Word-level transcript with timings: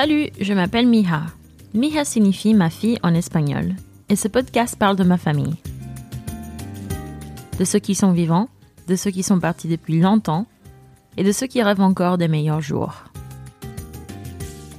Salut, 0.00 0.28
je 0.40 0.54
m'appelle 0.54 0.86
Mija. 0.86 1.22
Mija 1.74 2.04
signifie 2.04 2.54
ma 2.54 2.70
fille 2.70 3.00
en 3.02 3.14
espagnol. 3.14 3.74
Et 4.08 4.14
ce 4.14 4.28
podcast 4.28 4.76
parle 4.78 4.94
de 4.94 5.02
ma 5.02 5.18
famille. 5.18 5.56
De 7.58 7.64
ceux 7.64 7.80
qui 7.80 7.96
sont 7.96 8.12
vivants, 8.12 8.48
de 8.86 8.94
ceux 8.94 9.10
qui 9.10 9.24
sont 9.24 9.40
partis 9.40 9.66
depuis 9.66 9.98
longtemps, 9.98 10.46
et 11.16 11.24
de 11.24 11.32
ceux 11.32 11.48
qui 11.48 11.64
rêvent 11.64 11.80
encore 11.80 12.16
des 12.16 12.28
meilleurs 12.28 12.60
jours. 12.60 13.06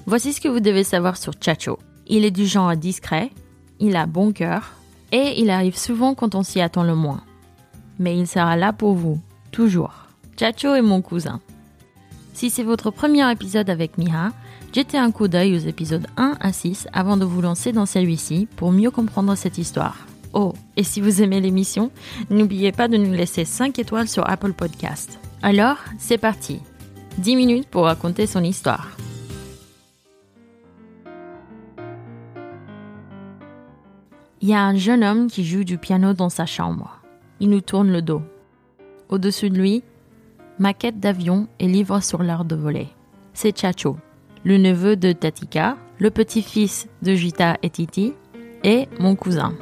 Voici 0.06 0.32
ce 0.32 0.40
que 0.40 0.48
vous 0.48 0.62
devez 0.62 0.86
savoir 0.86 1.18
sur 1.18 1.34
Chacho. 1.42 1.80
Il 2.08 2.24
est 2.24 2.32
du 2.32 2.46
genre 2.46 2.74
discret, 2.78 3.30
il 3.82 3.98
a 3.98 4.06
bon 4.06 4.32
cœur, 4.32 4.72
et 5.12 5.42
il 5.42 5.50
arrive 5.50 5.78
souvent 5.78 6.16
quand 6.16 6.34
on 6.34 6.44
s'y 6.44 6.62
attend 6.62 6.84
le 6.84 6.96
moins. 6.96 7.26
Mais 8.00 8.18
il 8.18 8.26
sera 8.26 8.56
là 8.56 8.72
pour 8.72 8.94
vous, 8.94 9.20
toujours. 9.52 10.08
Chacho 10.40 10.76
est 10.76 10.82
mon 10.82 11.02
cousin. 11.02 11.42
Si 12.40 12.50
c'est 12.50 12.64
votre 12.64 12.90
premier 12.90 13.30
épisode 13.30 13.70
avec 13.70 13.98
Miha, 13.98 14.32
jetez 14.74 14.98
un 14.98 15.12
coup 15.12 15.28
d'œil 15.28 15.58
aux 15.58 15.68
épisodes 15.68 16.08
1 16.16 16.38
à 16.40 16.54
6 16.54 16.88
avant 16.94 17.18
de 17.18 17.26
vous 17.26 17.42
lancer 17.42 17.74
dans 17.74 17.86
celui-ci 17.86 18.48
pour 18.56 18.72
mieux 18.72 18.92
comprendre 18.92 19.36
cette 19.36 19.58
histoire. 19.58 20.08
Oh, 20.32 20.54
et 20.78 20.86
si 20.86 21.02
vous 21.02 21.22
aimez 21.22 21.42
l'émission, 21.42 21.92
n'oubliez 22.30 22.72
pas 22.72 22.88
de 22.88 22.96
nous 22.96 23.12
laisser 23.12 23.44
5 23.44 23.78
étoiles 23.78 24.08
sur 24.08 24.26
Apple 24.30 24.54
Podcast. 24.54 25.20
Alors, 25.42 25.76
c'est 25.98 26.18
parti. 26.18 26.62
10 27.18 27.36
minutes 27.36 27.68
pour 27.68 27.84
raconter 27.84 28.26
son 28.26 28.42
histoire. 28.42 28.88
Il 34.40 34.48
y 34.48 34.54
a 34.54 34.64
un 34.64 34.78
jeune 34.78 35.04
homme 35.04 35.28
qui 35.28 35.44
joue 35.44 35.66
du 35.66 35.78
piano 35.78 36.14
dans 36.14 36.30
sa 36.30 36.46
chambre. 36.46 37.02
Il 37.42 37.50
nous 37.50 37.60
tourne 37.60 37.92
le 37.92 38.02
dos. 38.02 38.22
Au-dessus 39.10 39.50
de 39.50 39.58
lui, 39.58 39.84
maquette 40.60 41.00
d'avion 41.00 41.48
et 41.60 41.68
livre 41.68 42.02
sur 42.02 42.22
l'art 42.22 42.46
de 42.46 42.56
voler. 42.56 42.90
C'est 43.34 43.58
Chacho, 43.58 43.98
le 44.44 44.58
neveu 44.58 44.96
de 44.96 45.12
Tatika, 45.12 45.78
le 45.98 46.12
petit-fils 46.12 46.88
de 47.02 47.14
Gita 47.14 47.58
et 47.64 47.70
Titi, 47.70 48.14
et 48.64 48.88
mon 49.00 49.16
cousin. 49.16 49.54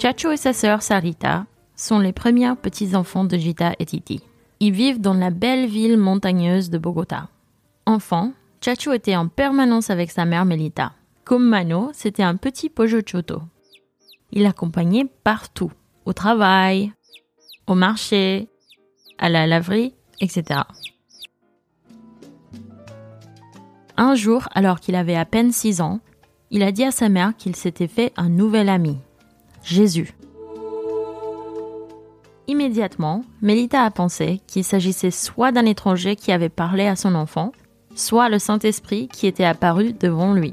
Chacho 0.00 0.30
et 0.30 0.36
sa 0.36 0.52
sœur 0.52 0.82
Sarita 0.82 1.46
sont 1.76 1.98
les 1.98 2.12
premiers 2.12 2.54
petits-enfants 2.54 3.24
de 3.24 3.36
Gita 3.36 3.72
et 3.78 3.86
Titi. 3.86 4.22
Ils 4.60 4.72
vivent 4.72 5.00
dans 5.00 5.14
la 5.14 5.30
belle 5.30 5.66
ville 5.66 5.96
montagneuse 5.96 6.70
de 6.70 6.78
Bogota. 6.78 7.28
Enfant, 7.86 8.32
Chacho 8.60 8.92
était 8.92 9.16
en 9.16 9.26
permanence 9.26 9.90
avec 9.90 10.12
sa 10.12 10.24
mère 10.24 10.44
Melita. 10.44 10.92
Comme 11.24 11.48
Mano, 11.48 11.90
c'était 11.92 12.22
un 12.22 12.36
petit 12.36 12.68
pojochoto. 12.68 13.42
Il 14.30 14.42
l'accompagnait 14.42 15.06
partout, 15.24 15.72
au 16.04 16.12
travail, 16.12 16.92
au 17.66 17.74
marché, 17.74 18.48
à 19.18 19.28
la 19.28 19.46
laverie, 19.46 19.94
etc. 20.20 20.62
Un 23.96 24.14
jour, 24.14 24.48
alors 24.54 24.80
qu'il 24.80 24.94
avait 24.94 25.16
à 25.16 25.24
peine 25.24 25.52
6 25.52 25.80
ans, 25.80 26.00
il 26.50 26.62
a 26.62 26.72
dit 26.72 26.84
à 26.84 26.90
sa 26.90 27.08
mère 27.08 27.34
qu'il 27.36 27.56
s'était 27.56 27.88
fait 27.88 28.12
un 28.16 28.28
nouvel 28.28 28.68
ami, 28.68 28.98
Jésus. 29.62 30.14
Immédiatement, 32.48 33.24
Melita 33.40 33.82
a 33.84 33.90
pensé 33.90 34.40
qu'il 34.46 34.64
s'agissait 34.64 35.10
soit 35.10 35.52
d'un 35.52 35.64
étranger 35.64 36.16
qui 36.16 36.32
avait 36.32 36.48
parlé 36.48 36.86
à 36.86 36.96
son 36.96 37.14
enfant, 37.14 37.52
soit 37.94 38.28
le 38.28 38.38
Saint-Esprit 38.38 39.08
qui 39.08 39.26
était 39.26 39.44
apparu 39.44 39.92
devant 39.92 40.34
lui. 40.34 40.52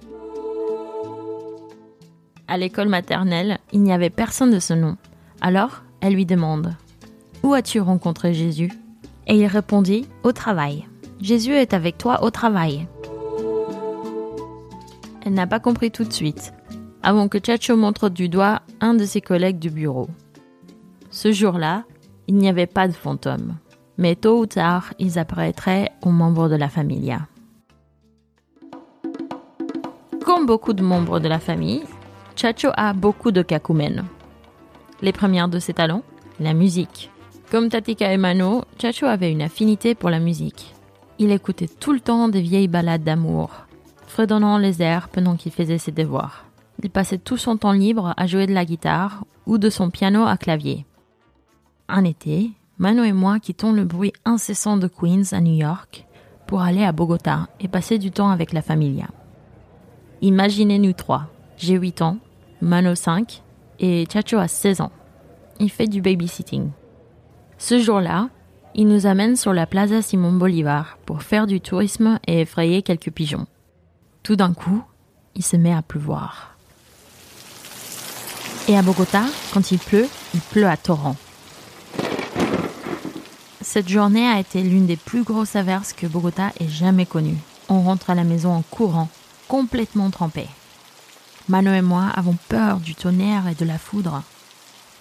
À 2.47 2.57
l'école 2.57 2.89
maternelle, 2.89 3.59
il 3.73 3.81
n'y 3.81 3.91
avait 3.91 4.09
personne 4.09 4.51
de 4.51 4.59
ce 4.59 4.73
nom. 4.73 4.97
Alors, 5.41 5.83
elle 6.01 6.13
lui 6.13 6.25
demande 6.25 6.75
Où 7.43 7.53
as-tu 7.53 7.79
rencontré 7.79 8.33
Jésus? 8.33 8.71
Et 9.27 9.35
il 9.35 9.45
répondit 9.47 10.07
Au 10.23 10.31
travail. 10.31 10.85
Jésus 11.21 11.53
est 11.53 11.73
avec 11.73 11.97
toi 11.97 12.23
au 12.23 12.29
travail. 12.29 12.87
Elle 15.25 15.33
n'a 15.33 15.47
pas 15.47 15.59
compris 15.59 15.91
tout 15.91 16.03
de 16.03 16.13
suite, 16.13 16.53
avant 17.03 17.27
que 17.27 17.37
Chacho 17.45 17.75
montre 17.75 18.09
du 18.09 18.29
doigt 18.29 18.61
un 18.81 18.93
de 18.93 19.05
ses 19.05 19.21
collègues 19.21 19.59
du 19.59 19.69
bureau. 19.69 20.07
Ce 21.09 21.31
jour-là, 21.31 21.83
il 22.27 22.35
n'y 22.35 22.49
avait 22.49 22.67
pas 22.67 22.87
de 22.87 22.93
fantôme, 22.93 23.55
mais 23.97 24.15
tôt 24.15 24.39
ou 24.39 24.45
tard, 24.45 24.93
ils 24.99 25.19
apparaîtraient 25.19 25.91
aux 26.03 26.11
membres 26.11 26.49
de 26.49 26.55
la 26.55 26.69
famille. 26.69 27.17
Comme 30.23 30.45
beaucoup 30.45 30.73
de 30.73 30.83
membres 30.83 31.19
de 31.19 31.27
la 31.27 31.39
famille, 31.39 31.83
Chacho 32.35 32.69
a 32.75 32.93
beaucoup 32.93 33.31
de 33.31 33.41
kakumen. 33.41 34.05
Les 35.01 35.13
premières 35.13 35.47
de 35.47 35.59
ses 35.59 35.73
talents, 35.73 36.03
la 36.39 36.53
musique. 36.53 37.09
Comme 37.51 37.69
Tatika 37.69 38.11
et 38.13 38.17
Mano, 38.17 38.63
Chacho 38.79 39.05
avait 39.05 39.31
une 39.31 39.41
affinité 39.41 39.95
pour 39.95 40.09
la 40.09 40.19
musique. 40.19 40.75
Il 41.19 41.31
écoutait 41.31 41.69
tout 41.69 41.93
le 41.93 42.01
temps 42.01 42.27
des 42.27 42.41
vieilles 42.41 42.67
ballades 42.67 43.03
d'amour, 43.03 43.51
fredonnant 44.07 44.57
les 44.57 44.81
airs 44.81 45.09
pendant 45.09 45.35
qu'il 45.35 45.51
faisait 45.51 45.77
ses 45.77 45.91
devoirs. 45.91 46.45
Il 46.83 46.89
passait 46.89 47.17
tout 47.17 47.37
son 47.37 47.57
temps 47.57 47.71
libre 47.71 48.13
à 48.17 48.27
jouer 48.27 48.45
de 48.45 48.53
la 48.53 48.65
guitare 48.65 49.23
ou 49.45 49.57
de 49.57 49.69
son 49.69 49.89
piano 49.89 50.25
à 50.25 50.37
clavier. 50.37 50.85
Un 51.87 52.03
été, 52.03 52.51
Mano 52.77 53.03
et 53.03 53.13
moi 53.13 53.39
quittons 53.39 53.71
le 53.71 53.85
bruit 53.85 54.13
incessant 54.25 54.77
de 54.77 54.87
Queens 54.87 55.33
à 55.33 55.41
New 55.41 55.55
York 55.55 56.05
pour 56.45 56.61
aller 56.61 56.83
à 56.83 56.91
Bogota 56.91 57.47
et 57.59 57.67
passer 57.67 57.97
du 57.97 58.11
temps 58.11 58.29
avec 58.29 58.53
la 58.53 58.61
familia. 58.61 59.07
Imaginez 60.21 60.79
nous 60.79 60.93
trois. 60.93 61.27
J'ai 61.57 61.75
8 61.75 62.01
ans, 62.01 62.17
Mano 62.61 62.95
5 62.95 63.43
et 63.79 64.05
Chacho 64.11 64.37
a 64.37 64.47
16 64.47 64.81
ans. 64.81 64.91
Il 65.59 65.69
fait 65.69 65.87
du 65.87 66.01
babysitting. 66.01 66.69
Ce 67.57 67.79
jour-là, 67.79 68.29
il 68.75 68.87
nous 68.87 69.05
amène 69.05 69.35
sur 69.35 69.53
la 69.53 69.65
Plaza 69.65 70.01
Simon 70.01 70.31
Bolivar 70.31 70.97
pour 71.05 71.23
faire 71.23 71.47
du 71.47 71.59
tourisme 71.59 72.19
et 72.27 72.41
effrayer 72.41 72.81
quelques 72.81 73.11
pigeons. 73.11 73.47
Tout 74.23 74.35
d'un 74.35 74.53
coup, 74.53 74.83
il 75.35 75.43
se 75.43 75.57
met 75.57 75.73
à 75.73 75.81
pleuvoir. 75.81 76.55
Et 78.67 78.77
à 78.77 78.81
Bogota, 78.81 79.23
quand 79.53 79.71
il 79.71 79.79
pleut, 79.79 80.07
il 80.33 80.39
pleut 80.41 80.67
à 80.67 80.77
torrent. 80.77 81.15
Cette 83.61 83.89
journée 83.89 84.27
a 84.27 84.39
été 84.39 84.61
l'une 84.61 84.85
des 84.85 84.95
plus 84.95 85.23
grosses 85.23 85.55
averses 85.55 85.93
que 85.93 86.07
Bogota 86.07 86.51
ait 86.59 86.67
jamais 86.67 87.05
connues. 87.05 87.37
On 87.67 87.81
rentre 87.81 88.09
à 88.09 88.15
la 88.15 88.23
maison 88.23 88.51
en 88.51 88.61
courant, 88.61 89.09
complètement 89.47 90.09
trempé. 90.09 90.47
Mano 91.49 91.73
et 91.73 91.81
moi 91.81 92.05
avons 92.13 92.37
peur 92.47 92.79
du 92.79 92.93
tonnerre 92.93 93.47
et 93.47 93.55
de 93.55 93.65
la 93.65 93.79
foudre. 93.79 94.21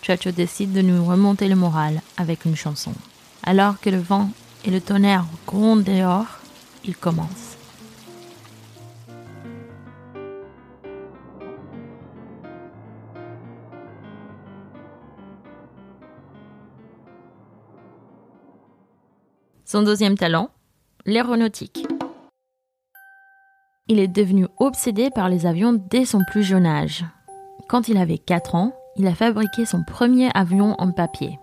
Chacho 0.00 0.31
décide 0.31 0.72
de 0.72 0.81
nous 0.81 1.04
remonter 1.04 1.47
le 1.47 1.56
moral 1.56 2.00
avec 2.16 2.47
une 2.47 2.56
chanson. 2.56 2.94
Alors 3.42 3.78
que 3.78 3.91
le 3.91 3.98
vent 3.98 4.31
et 4.64 4.70
le 4.70 4.81
tonnerre 4.81 5.26
grondent 5.47 5.84
dehors, 5.84 6.38
il 6.86 6.97
commence. 6.97 7.59
Son 19.66 19.83
deuxième 19.83 20.16
talent, 20.16 20.48
l'aéronautique. 21.04 21.86
Il 23.89 23.99
est 23.99 24.09
devenu 24.09 24.47
obsédé 24.59 25.09
par 25.11 25.31
les 25.31 25.47
avions 25.47 25.73
dès 25.73 26.05
son 26.05 26.21
plus 26.31 26.43
jeune 26.43 26.67
âge. 26.67 27.07
Quand 27.69 27.89
il 27.89 27.97
avait 27.97 28.19
4 28.19 28.55
ans, 28.55 28.73
il 28.97 29.07
a 29.07 29.15
fabriqué 29.15 29.65
son 29.65 29.83
premier 29.83 30.31
avion 30.35 30.75
en 30.79 30.93
papier. 30.93 31.39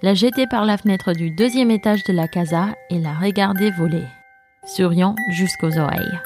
L'a 0.00 0.14
jeté 0.14 0.46
par 0.46 0.64
la 0.64 0.78
fenêtre 0.78 1.12
du 1.12 1.34
deuxième 1.36 1.70
étage 1.70 2.04
de 2.04 2.12
la 2.12 2.26
casa 2.26 2.68
et 2.90 2.98
l'a 2.98 3.14
regardé 3.14 3.70
voler, 3.70 4.06
souriant 4.64 5.14
jusqu'aux 5.30 5.78
oreilles. 5.78 6.18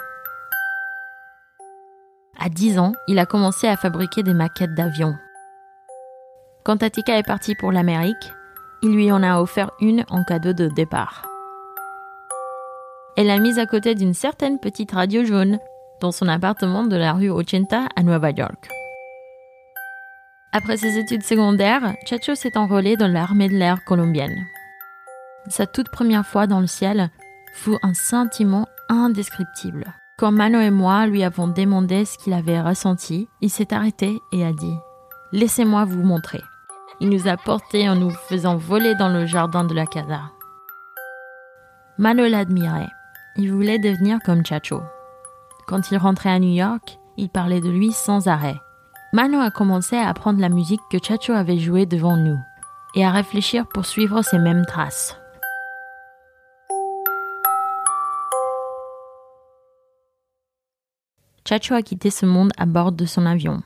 À 2.38 2.48
10 2.48 2.78
ans, 2.78 2.92
il 3.08 3.18
a 3.18 3.26
commencé 3.26 3.66
à 3.66 3.76
fabriquer 3.76 4.22
des 4.22 4.34
maquettes 4.34 4.74
d'avions. 4.74 5.16
Quand 6.64 6.76
Tatika 6.76 7.18
est 7.18 7.26
parti 7.26 7.54
pour 7.54 7.72
l'Amérique, 7.72 8.32
il 8.82 8.90
lui 8.90 9.10
en 9.10 9.22
a 9.22 9.40
offert 9.40 9.70
une 9.80 10.04
en 10.08 10.22
cadeau 10.22 10.52
de 10.52 10.68
départ. 10.68 11.26
Elle 13.16 13.28
l'a 13.28 13.38
mise 13.38 13.58
à 13.58 13.66
côté 13.66 13.94
d'une 13.94 14.12
certaine 14.12 14.58
petite 14.58 14.92
radio 14.92 15.24
jaune 15.24 15.58
dans 16.00 16.12
son 16.12 16.28
appartement 16.28 16.84
de 16.84 16.96
la 16.96 17.14
rue 17.14 17.30
Ochenta 17.30 17.88
à 17.96 18.02
Nueva 18.02 18.30
York. 18.30 18.68
Après 20.52 20.76
ses 20.76 20.98
études 20.98 21.22
secondaires, 21.22 21.94
Chacho 22.06 22.34
s'est 22.34 22.58
enrôlé 22.58 22.96
dans 22.96 23.08
l'armée 23.08 23.48
de 23.48 23.56
l'air 23.56 23.84
colombienne. 23.84 24.44
Sa 25.48 25.66
toute 25.66 25.88
première 25.90 26.26
fois 26.26 26.46
dans 26.46 26.60
le 26.60 26.66
ciel 26.66 27.10
fut 27.54 27.78
un 27.82 27.94
sentiment 27.94 28.66
indescriptible. 28.88 29.84
Quand 30.18 30.32
Mano 30.32 30.60
et 30.60 30.70
moi 30.70 31.06
lui 31.06 31.24
avons 31.24 31.48
demandé 31.48 32.04
ce 32.04 32.18
qu'il 32.18 32.32
avait 32.32 32.60
ressenti, 32.60 33.28
il 33.40 33.50
s'est 33.50 33.72
arrêté 33.72 34.18
et 34.32 34.44
a 34.44 34.52
dit 34.52 34.74
Laissez-moi 35.32 35.84
vous 35.84 36.02
montrer. 36.02 36.40
Il 37.00 37.10
nous 37.10 37.28
a 37.28 37.36
portés 37.36 37.88
en 37.88 37.96
nous 37.96 38.10
faisant 38.28 38.56
voler 38.56 38.94
dans 38.94 39.08
le 39.08 39.26
jardin 39.26 39.64
de 39.64 39.74
la 39.74 39.86
casa. 39.86 40.22
Mano 41.98 42.26
l'admirait. 42.26 42.88
Il 43.38 43.52
voulait 43.52 43.78
devenir 43.78 44.18
comme 44.24 44.46
Chacho. 44.46 44.80
Quand 45.66 45.90
il 45.90 45.98
rentrait 45.98 46.30
à 46.30 46.38
New 46.38 46.54
York, 46.54 46.98
il 47.18 47.28
parlait 47.28 47.60
de 47.60 47.68
lui 47.68 47.92
sans 47.92 48.28
arrêt. 48.28 48.56
Mano 49.12 49.38
a 49.40 49.50
commencé 49.50 49.94
à 49.94 50.08
apprendre 50.08 50.40
la 50.40 50.48
musique 50.48 50.80
que 50.90 50.96
Chacho 51.02 51.34
avait 51.34 51.58
jouée 51.58 51.84
devant 51.84 52.16
nous 52.16 52.38
et 52.94 53.04
à 53.04 53.10
réfléchir 53.10 53.66
pour 53.66 53.84
suivre 53.84 54.22
ses 54.22 54.38
mêmes 54.38 54.64
traces. 54.64 55.18
Chacho 61.46 61.74
a 61.74 61.82
quitté 61.82 62.10
ce 62.10 62.24
monde 62.24 62.52
à 62.56 62.64
bord 62.64 62.90
de 62.90 63.04
son 63.04 63.26
avion. 63.26 63.62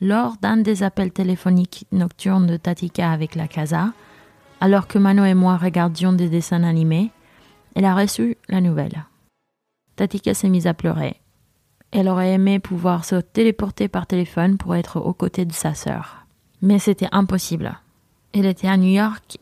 Lors 0.00 0.36
d'un 0.40 0.56
des 0.58 0.84
appels 0.84 1.12
téléphoniques 1.12 1.86
nocturnes 1.90 2.46
de 2.46 2.56
Tatika 2.56 3.10
avec 3.10 3.34
la 3.34 3.48
casa, 3.48 3.92
alors 4.60 4.86
que 4.86 4.98
Mano 4.98 5.24
et 5.24 5.34
moi 5.34 5.56
regardions 5.56 6.12
des 6.12 6.28
dessins 6.28 6.62
animés, 6.62 7.10
elle 7.74 7.84
a 7.84 7.94
reçu 7.94 8.36
la 8.48 8.60
nouvelle. 8.60 9.04
Tatika 9.96 10.34
s'est 10.34 10.48
mise 10.48 10.66
à 10.66 10.74
pleurer. 10.74 11.16
Elle 11.90 12.08
aurait 12.08 12.32
aimé 12.32 12.58
pouvoir 12.58 13.04
se 13.04 13.16
téléporter 13.16 13.88
par 13.88 14.06
téléphone 14.06 14.56
pour 14.56 14.74
être 14.74 14.98
aux 14.98 15.12
côtés 15.12 15.44
de 15.44 15.52
sa 15.52 15.74
sœur. 15.74 16.26
Mais 16.62 16.78
c'était 16.78 17.08
impossible. 17.12 17.78
Elle 18.32 18.46
était 18.46 18.68
à 18.68 18.76
New 18.76 18.92
York 18.92 19.38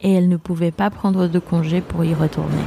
et 0.00 0.12
elle 0.12 0.28
ne 0.28 0.36
pouvait 0.36 0.70
pas 0.70 0.88
prendre 0.88 1.26
de 1.26 1.38
congé 1.38 1.80
pour 1.80 2.04
y 2.04 2.14
retourner. 2.14 2.64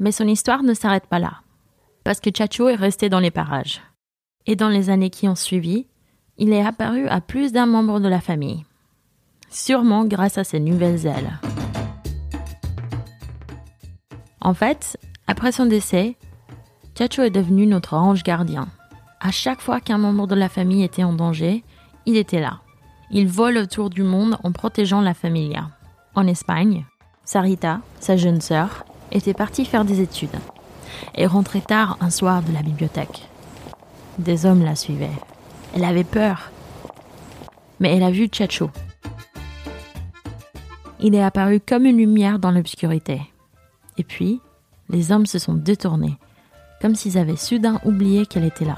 Mais 0.00 0.12
son 0.12 0.26
histoire 0.26 0.62
ne 0.62 0.74
s'arrête 0.74 1.06
pas 1.06 1.18
là, 1.18 1.42
parce 2.04 2.20
que 2.20 2.30
Chacho 2.36 2.68
est 2.68 2.76
resté 2.76 3.08
dans 3.08 3.20
les 3.20 3.32
parages. 3.32 3.80
Et 4.46 4.56
dans 4.56 4.68
les 4.68 4.90
années 4.90 5.10
qui 5.10 5.28
ont 5.28 5.34
suivi, 5.34 5.86
il 6.36 6.52
est 6.52 6.64
apparu 6.64 7.08
à 7.08 7.20
plus 7.20 7.52
d'un 7.52 7.66
membre 7.66 8.00
de 8.00 8.08
la 8.08 8.20
famille, 8.20 8.64
sûrement 9.50 10.04
grâce 10.04 10.38
à 10.38 10.44
ses 10.44 10.60
nouvelles 10.60 11.06
ailes. 11.06 11.38
En 14.40 14.54
fait, 14.54 14.98
après 15.26 15.52
son 15.52 15.66
décès, 15.66 16.16
Chacho 16.96 17.22
est 17.22 17.30
devenu 17.30 17.66
notre 17.66 17.94
ange 17.94 18.22
gardien. 18.22 18.68
À 19.20 19.30
chaque 19.30 19.60
fois 19.60 19.80
qu'un 19.80 19.98
membre 19.98 20.26
de 20.26 20.34
la 20.34 20.48
famille 20.48 20.82
était 20.82 21.04
en 21.04 21.12
danger, 21.12 21.64
il 22.06 22.16
était 22.16 22.40
là. 22.40 22.60
Il 23.10 23.28
vole 23.28 23.58
autour 23.58 23.90
du 23.90 24.02
monde 24.02 24.36
en 24.42 24.52
protégeant 24.52 25.00
la 25.00 25.14
familia. 25.14 25.70
En 26.14 26.26
Espagne, 26.26 26.86
Sarita, 27.24 27.80
sa 28.00 28.16
jeune 28.16 28.40
sœur, 28.40 28.84
était 29.12 29.34
partie 29.34 29.64
faire 29.64 29.84
des 29.84 30.00
études 30.00 30.38
et 31.14 31.26
rentrait 31.26 31.60
tard 31.60 31.96
un 32.00 32.10
soir 32.10 32.42
de 32.42 32.52
la 32.52 32.62
bibliothèque. 32.62 33.28
Des 34.18 34.46
hommes 34.46 34.64
la 34.64 34.74
suivaient. 34.74 35.10
Elle 35.74 35.84
avait 35.84 36.04
peur. 36.04 36.50
Mais 37.80 37.94
elle 37.94 38.02
a 38.02 38.10
vu 38.10 38.28
Chacho. 38.32 38.70
Il 41.00 41.14
est 41.14 41.22
apparu 41.22 41.60
comme 41.60 41.86
une 41.86 41.98
lumière 41.98 42.38
dans 42.38 42.50
l'obscurité. 42.50 43.20
Et 43.96 44.04
puis, 44.04 44.40
les 44.88 45.12
hommes 45.12 45.26
se 45.26 45.38
sont 45.38 45.54
détournés, 45.54 46.18
comme 46.80 46.94
s'ils 46.94 47.18
avaient 47.18 47.36
soudain 47.36 47.80
oublié 47.84 48.26
qu'elle 48.26 48.44
était 48.44 48.64
là. 48.64 48.76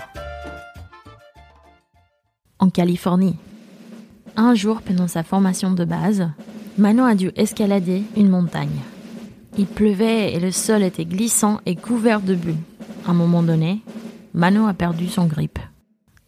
En 2.59 2.69
Californie, 2.69 3.37
un 4.37 4.55
jour 4.55 4.83
pendant 4.83 5.09
sa 5.09 5.23
formation 5.23 5.73
de 5.73 5.85
base, 5.85 6.29
Manon 6.79 7.05
a 7.05 7.15
dû 7.15 7.31
escalader 7.37 8.03
une 8.17 8.29
montagne. 8.29 8.81
Il 9.59 9.67
pleuvait 9.67 10.33
et 10.33 10.41
le 10.41 10.51
sol 10.51 10.83
était 10.83 11.05
glissant 11.05 11.61
et 11.67 11.77
couvert 11.77 12.21
de 12.21 12.35
bulle. 12.35 12.55
À 13.07 13.11
un 13.11 13.15
moment 13.15 13.43
donné, 13.43 13.81
Mano 14.35 14.67
a 14.67 14.75
perdu 14.75 15.09
son 15.09 15.27
grip. 15.27 15.59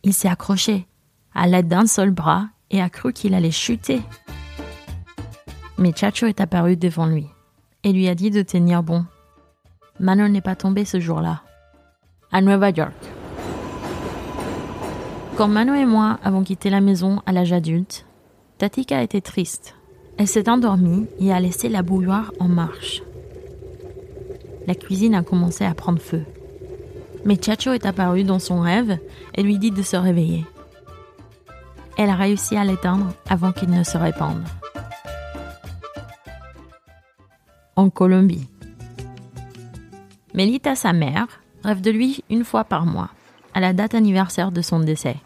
Il 0.02 0.12
s'est 0.12 0.28
accroché 0.28 0.86
à 1.34 1.46
l'aide 1.46 1.68
d'un 1.68 1.86
seul 1.86 2.10
bras 2.10 2.48
et 2.70 2.82
a 2.82 2.90
cru 2.90 3.12
qu'il 3.12 3.34
allait 3.34 3.50
chuter. 3.50 4.00
Mais 5.82 5.92
Chacho 5.94 6.26
est 6.26 6.40
apparu 6.40 6.76
devant 6.76 7.04
lui 7.04 7.26
et 7.84 7.92
lui 7.92 8.08
a 8.08 8.14
dit 8.14 8.30
de 8.30 8.40
tenir 8.40 8.82
bon. 8.82 9.04
Mano 10.00 10.28
n'est 10.28 10.40
pas 10.40 10.56
tombé 10.56 10.86
ce 10.86 10.98
jour-là. 10.98 11.42
À 12.30 12.40
Nueva 12.40 12.70
York. 12.70 12.94
Quand 15.36 15.48
Mano 15.48 15.74
et 15.74 15.84
moi 15.84 16.18
avons 16.24 16.42
quitté 16.42 16.70
la 16.70 16.80
maison 16.80 17.20
à 17.26 17.32
l'âge 17.32 17.52
adulte, 17.52 18.06
Tatika 18.56 19.02
était 19.02 19.20
triste. 19.20 19.74
Elle 20.16 20.28
s'est 20.28 20.48
endormie 20.48 21.06
et 21.18 21.32
a 21.32 21.40
laissé 21.40 21.68
la 21.68 21.82
bouilloire 21.82 22.32
en 22.38 22.48
marche 22.48 23.02
la 24.66 24.74
cuisine 24.74 25.14
a 25.14 25.22
commencé 25.22 25.64
à 25.64 25.74
prendre 25.74 26.00
feu. 26.00 26.24
Mais 27.24 27.40
Chacho 27.40 27.72
est 27.72 27.86
apparu 27.86 28.24
dans 28.24 28.38
son 28.38 28.60
rêve 28.60 28.98
et 29.34 29.42
lui 29.42 29.58
dit 29.58 29.70
de 29.70 29.82
se 29.82 29.96
réveiller. 29.96 30.44
Elle 31.98 32.10
a 32.10 32.16
réussi 32.16 32.56
à 32.56 32.64
l'éteindre 32.64 33.12
avant 33.28 33.52
qu'il 33.52 33.70
ne 33.70 33.84
se 33.84 33.96
répande. 33.96 34.42
Colombie. 37.90 38.48
Melita, 40.34 40.74
sa 40.74 40.92
mère, 40.92 41.26
rêve 41.64 41.80
de 41.80 41.90
lui 41.90 42.24
une 42.30 42.44
fois 42.44 42.64
par 42.64 42.86
mois, 42.86 43.10
à 43.54 43.60
la 43.60 43.72
date 43.72 43.94
anniversaire 43.94 44.52
de 44.52 44.62
son 44.62 44.80
décès. 44.80 45.16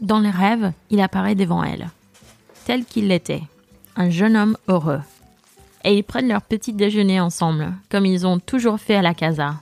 Dans 0.00 0.20
les 0.20 0.30
rêves, 0.30 0.72
il 0.90 1.00
apparaît 1.00 1.34
devant 1.34 1.62
elle, 1.62 1.88
tel 2.64 2.84
qu'il 2.84 3.08
l'était, 3.08 3.42
un 3.96 4.10
jeune 4.10 4.36
homme 4.36 4.56
heureux 4.68 5.00
et 5.84 5.96
ils 5.96 6.02
prennent 6.02 6.28
leur 6.28 6.42
petit 6.42 6.72
déjeuner 6.72 7.20
ensemble, 7.20 7.74
comme 7.90 8.06
ils 8.06 8.26
ont 8.26 8.40
toujours 8.40 8.80
fait 8.80 8.96
à 8.96 9.02
la 9.02 9.14
casa. 9.14 9.56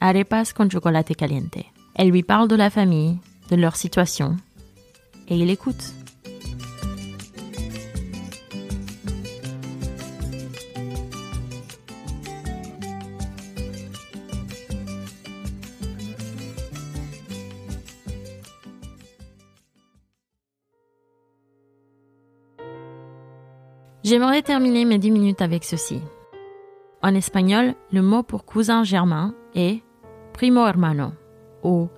Arepas 0.00 0.52
con 0.54 0.68
chocolate 0.70 1.16
caliente. 1.16 1.64
Elle 1.94 2.10
lui 2.10 2.22
parle 2.22 2.46
de 2.46 2.54
la 2.54 2.70
famille, 2.70 3.16
de 3.50 3.56
leur 3.56 3.74
situation, 3.74 4.36
et 5.28 5.36
il 5.36 5.50
écoute. 5.50 5.94
J'aimerais 24.04 24.42
terminer 24.42 24.84
mes 24.84 24.98
10 24.98 25.10
minutes 25.10 25.42
avec 25.42 25.64
ceci. 25.64 26.00
En 27.02 27.14
espagnol, 27.14 27.74
le 27.92 28.00
mot 28.00 28.22
pour 28.22 28.44
cousin 28.44 28.84
germain 28.84 29.34
est 29.54 29.82
primo 30.32 30.66
hermano 30.66 31.12
ou 31.64 31.88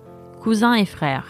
cousin 0.41 0.73
et 0.73 0.85
frère. 0.85 1.27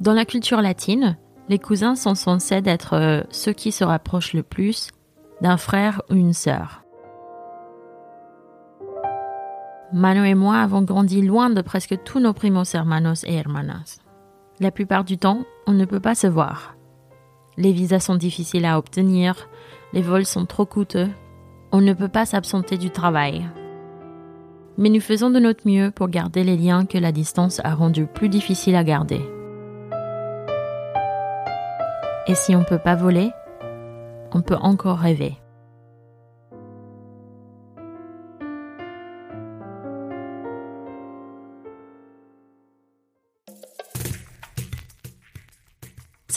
Dans 0.00 0.14
la 0.14 0.24
culture 0.24 0.62
latine, 0.62 1.18
les 1.48 1.58
cousins 1.58 1.94
sont 1.94 2.14
censés 2.14 2.62
être 2.64 2.94
euh, 2.94 3.22
ceux 3.30 3.52
qui 3.52 3.70
se 3.70 3.84
rapprochent 3.84 4.34
le 4.34 4.42
plus 4.42 4.90
d'un 5.40 5.56
frère 5.56 6.02
ou 6.10 6.14
une 6.14 6.32
sœur. 6.32 6.82
Mano 9.92 10.24
et 10.24 10.34
moi 10.34 10.56
avons 10.56 10.82
grandi 10.82 11.22
loin 11.22 11.50
de 11.50 11.60
presque 11.60 12.02
tous 12.04 12.18
nos 12.18 12.32
primos 12.32 12.74
hermanos 12.74 13.24
et 13.24 13.34
hermanas. 13.34 13.98
La 14.58 14.70
plupart 14.70 15.04
du 15.04 15.18
temps, 15.18 15.44
on 15.66 15.72
ne 15.72 15.84
peut 15.84 16.00
pas 16.00 16.14
se 16.14 16.26
voir. 16.26 16.75
Les 17.58 17.72
visas 17.72 18.00
sont 18.00 18.16
difficiles 18.16 18.66
à 18.66 18.78
obtenir, 18.78 19.48
les 19.92 20.02
vols 20.02 20.26
sont 20.26 20.44
trop 20.44 20.66
coûteux, 20.66 21.08
on 21.72 21.80
ne 21.80 21.94
peut 21.94 22.08
pas 22.08 22.26
s'absenter 22.26 22.76
du 22.76 22.90
travail. 22.90 23.48
Mais 24.76 24.90
nous 24.90 25.00
faisons 25.00 25.30
de 25.30 25.38
notre 25.38 25.66
mieux 25.66 25.90
pour 25.90 26.08
garder 26.08 26.44
les 26.44 26.56
liens 26.56 26.84
que 26.84 26.98
la 26.98 27.12
distance 27.12 27.60
a 27.64 27.74
rendus 27.74 28.06
plus 28.06 28.28
difficiles 28.28 28.76
à 28.76 28.84
garder. 28.84 29.20
Et 32.26 32.34
si 32.34 32.54
on 32.54 32.60
ne 32.60 32.64
peut 32.64 32.78
pas 32.78 32.94
voler, 32.94 33.30
on 34.32 34.42
peut 34.42 34.58
encore 34.60 34.98
rêver. 34.98 35.36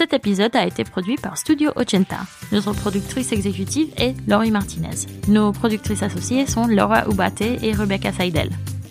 Cet 0.09 0.25
épisode 0.25 0.55
a 0.55 0.65
été 0.65 0.83
produit 0.83 1.17
par 1.17 1.37
Studio 1.37 1.69
Ochenta. 1.75 2.17
Notre 2.51 2.73
productrice 2.73 3.31
exécutive 3.31 3.89
est 3.95 4.15
Laurie 4.27 4.49
Martinez. 4.49 5.05
Nos 5.27 5.51
productrices 5.51 6.01
associées 6.01 6.47
sont 6.47 6.65
Laura 6.65 7.07
Ubate 7.07 7.41
et 7.41 7.73
Rebecca 7.73 8.11
Seidel. 8.11 8.49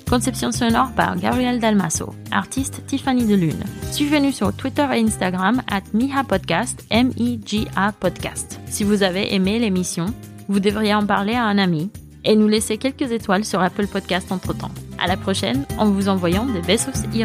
Conception 0.08 0.52
sonore 0.52 0.92
par 0.92 1.16
Gabriel 1.16 1.58
Dalmasso. 1.58 2.14
Artiste 2.30 2.87
Tiffany 2.87 3.26
Delune. 3.26 3.64
Suivez-nous 3.90 4.30
sur 4.30 4.54
Twitter 4.54 4.87
et 4.94 5.00
Instagram 5.00 5.60
at 5.68 5.82
Miha 5.92 6.22
Podcast, 6.22 6.87
M-I-G-A 6.88 7.90
Podcast. 7.98 8.60
Si 8.66 8.84
vous 8.84 9.02
avez 9.02 9.34
aimé 9.34 9.58
l'émission, 9.58 10.06
vous 10.46 10.60
devriez 10.60 10.94
en 10.94 11.04
parler 11.04 11.34
à 11.34 11.46
un 11.46 11.58
ami 11.58 11.90
et 12.22 12.37
nous 12.37 12.46
laisser 12.46 12.78
quelques 12.78 13.10
étoiles 13.10 13.44
sur 13.44 13.60
Apple 13.60 13.88
Podcast 13.88 14.30
entre 14.30 14.56
temps. 14.56 14.70
À 15.00 15.08
la 15.08 15.16
prochaine 15.16 15.64
en 15.78 15.90
vous 15.90 16.08
envoyant 16.08 16.46
des 16.46 16.60
besos 16.60 17.06
y. 17.12 17.25